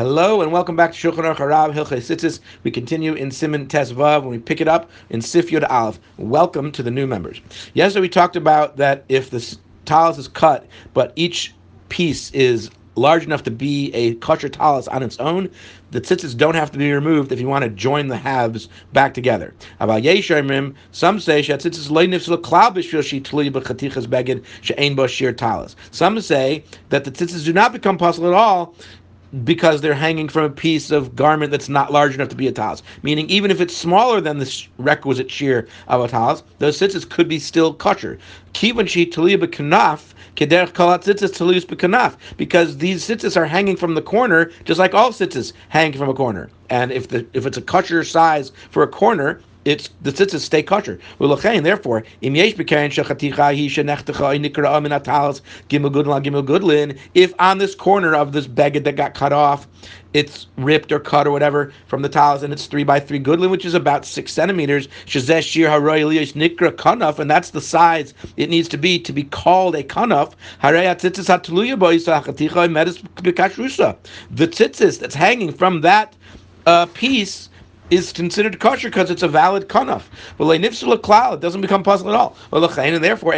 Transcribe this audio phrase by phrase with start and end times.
[0.00, 2.40] Hello and welcome back to Shulchan Aruch Harav Hilchei.
[2.62, 6.00] We continue in Siman Tes Vav when we pick it up in Sif Yud Aleph.
[6.16, 7.42] Welcome to the new members.
[7.74, 11.54] Yesterday we talked about that if the talus is cut, but each
[11.90, 15.50] piece is large enough to be a kosher talus on its own,
[15.90, 19.12] the tzitzis don't have to be removed if you want to join the halves back
[19.14, 19.54] together.
[20.92, 21.60] Some say Some
[26.20, 28.74] say that the tzitzis do not become possible at all
[29.44, 32.52] because they're hanging from a piece of garment that's not large enough to be a
[32.52, 32.82] talis.
[33.02, 37.28] Meaning, even if it's smaller than the requisite shear of a talis, those tzitzis could
[37.28, 38.18] be still kosher.
[40.36, 45.92] Kederch kalat because these tzitzis are hanging from the corner, just like all tzitzis hang
[45.92, 46.48] from a corner.
[46.70, 50.62] And if the if it's a kosher size for a corner, it's the tzitzis stay
[50.62, 50.98] kosher.
[51.20, 56.98] U'lachein, therefore, im yesh b'karen shachaticha hi shenechtecha nikra min atalas gimel gudlin gimel gudlin.
[57.14, 59.68] If on this corner of this beged that got cut off,
[60.12, 63.48] it's ripped or cut or whatever from the talis, and it's three by three gudlin,
[63.50, 64.88] which is about six centimeters.
[65.06, 69.22] Shazesh shir haroy nikra kanaf, and that's the size it needs to be to be
[69.22, 70.34] called a kanaf.
[74.30, 76.16] The tzitzis that's hanging from that
[76.66, 77.48] uh, piece
[77.90, 80.04] is considered kosher because it's a valid kanaf.
[80.38, 82.36] Well, nifsula klal, it doesn't become puzzle at all.
[82.52, 83.34] And therefore,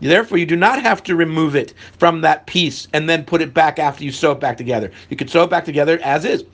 [0.00, 3.54] therefore, you do not have to remove it from that piece and then put it
[3.54, 4.90] back after you sew it back together.
[5.10, 6.44] You could sew it back together as is.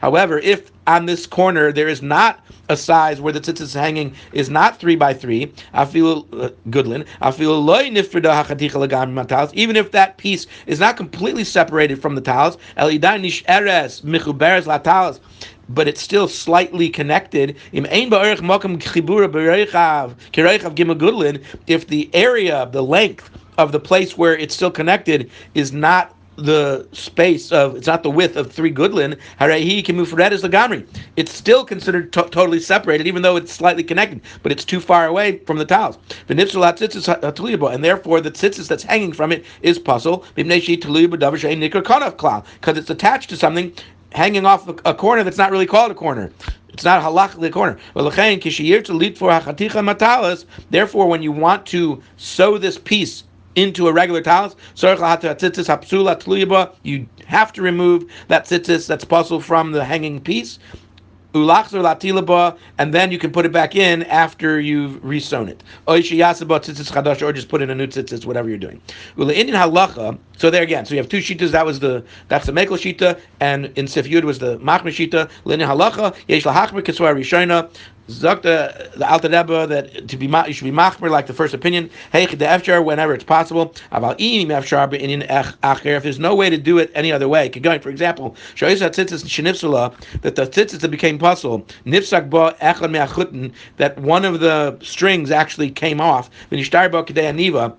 [0.00, 4.14] However, if on this corner there is not a size where the tzitzis is hanging
[4.32, 7.94] is not three by three, I feel uh, gudlin, I feel loy even
[9.64, 12.56] even if that piece is not completely separated from the talis,
[15.68, 17.56] but it's still slightly connected.
[17.72, 17.84] If
[21.86, 27.50] the area, the length of the place where it's still connected is not the space
[27.52, 29.16] of it's not the width of three gudlin.
[29.38, 30.84] He can move red as the gamri.
[31.16, 35.06] It's still considered to- totally separated, even though it's slightly connected, but it's too far
[35.06, 35.96] away from the talis.
[36.28, 36.38] Uh, and
[37.84, 40.66] therefore, the tzitzis that's hanging from it is puzzle because
[42.78, 43.72] it's attached to something
[44.12, 46.30] hanging off a corner that's not really called a corner.
[46.68, 47.78] It's not halachically a corner.
[50.70, 53.24] Therefore, when you want to sew this piece
[53.56, 54.54] into a regular talus.
[56.82, 60.58] You have to remove that tzitzis that's possible from the hanging piece.
[61.36, 65.64] And then you can put it back in after you've resewn it.
[65.88, 65.98] Or
[67.32, 68.80] just put in a new tzitzis, whatever you're doing.
[70.36, 71.50] So there again, so you have two shitas.
[71.50, 75.28] That was the that's the mekel shita, and in Sif Yud was the machmer shita.
[75.44, 77.68] Indian halacha yesh lahachmer kiswa rishona.
[78.08, 81.54] Zok the, the Alter Rebbe that to be you should be machmer like the first
[81.54, 81.88] opinion.
[82.12, 83.74] Hey, the efshar whenever it's possible.
[83.92, 85.96] About inim efshar in acher.
[85.96, 89.24] If there's no way to do it any other way, going for example, shoyis tzitzis
[89.24, 94.78] shenifsula that the tzitzis that became puzzle nifsak ba echad me'achutin that one of the
[94.82, 96.28] strings actually came off.
[96.50, 97.74] When you start about aniva,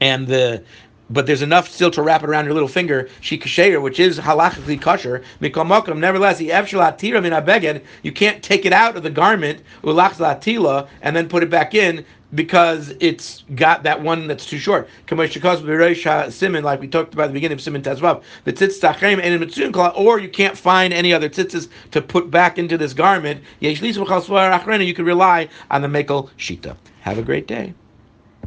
[0.00, 0.62] and the
[1.10, 4.80] but there's enough still to wrap it around your little finger, shikasher, which is halachically
[4.80, 5.22] kosher.
[5.40, 10.14] Mikal nevertheless, the efshel min abeged, you can't take it out of the garment, ulach
[10.14, 14.88] latila, and then put it back in because it's got that one that's too short.
[15.10, 15.28] Like we
[16.88, 20.28] talked about at the beginning of Siman Tes Vav, the tzitz tachem and or you
[20.28, 23.42] can't find any other tzitzis to put back into this garment.
[23.60, 23.84] You can
[25.04, 26.76] rely on the mekel shita.
[27.00, 27.74] Have a great day.